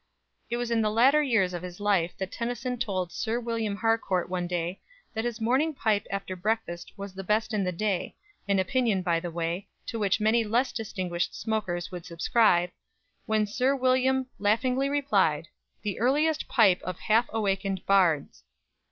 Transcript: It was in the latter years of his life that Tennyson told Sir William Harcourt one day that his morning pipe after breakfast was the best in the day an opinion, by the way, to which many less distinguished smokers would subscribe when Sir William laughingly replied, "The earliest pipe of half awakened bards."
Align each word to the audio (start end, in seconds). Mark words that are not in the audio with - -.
It 0.49 0.57
was 0.57 0.71
in 0.71 0.81
the 0.81 0.89
latter 0.89 1.21
years 1.21 1.53
of 1.53 1.61
his 1.61 1.79
life 1.79 2.17
that 2.17 2.31
Tennyson 2.31 2.79
told 2.79 3.11
Sir 3.11 3.39
William 3.39 3.75
Harcourt 3.75 4.29
one 4.31 4.47
day 4.47 4.81
that 5.13 5.25
his 5.25 5.39
morning 5.39 5.75
pipe 5.75 6.07
after 6.09 6.35
breakfast 6.35 6.91
was 6.97 7.13
the 7.13 7.23
best 7.23 7.53
in 7.53 7.63
the 7.65 7.71
day 7.71 8.15
an 8.47 8.57
opinion, 8.57 9.03
by 9.03 9.19
the 9.19 9.29
way, 9.29 9.67
to 9.85 9.99
which 9.99 10.19
many 10.19 10.43
less 10.43 10.71
distinguished 10.71 11.39
smokers 11.39 11.91
would 11.91 12.07
subscribe 12.07 12.71
when 13.27 13.45
Sir 13.45 13.75
William 13.75 14.25
laughingly 14.39 14.89
replied, 14.89 15.49
"The 15.83 15.99
earliest 15.99 16.47
pipe 16.47 16.81
of 16.81 16.97
half 17.01 17.27
awakened 17.31 17.85
bards." 17.85 18.43